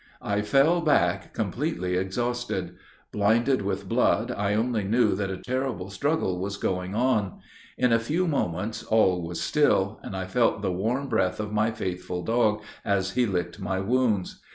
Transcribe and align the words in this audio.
"I 0.23 0.41
fell 0.41 0.81
back 0.81 1.31
completely 1.31 1.95
exhausted. 1.95 2.75
Blinded 3.11 3.61
with 3.61 3.87
blood, 3.87 4.31
I 4.31 4.55
only 4.55 4.83
knew 4.83 5.13
that 5.13 5.29
a 5.29 5.37
terrible 5.37 5.91
struggle 5.91 6.39
was 6.39 6.57
going 6.57 6.95
on. 6.95 7.39
In 7.77 7.93
a 7.93 7.99
few 7.99 8.27
moments, 8.27 8.81
all 8.81 9.21
was 9.21 9.39
still, 9.39 9.99
and 10.01 10.15
I 10.17 10.25
felt 10.25 10.63
the 10.63 10.71
warm 10.71 11.07
breath 11.07 11.39
of 11.39 11.53
my 11.53 11.69
faithful 11.69 12.23
dog, 12.23 12.63
as 12.83 13.11
he 13.11 13.27
licked 13.27 13.59
my 13.59 13.79
wounds. 13.79 14.41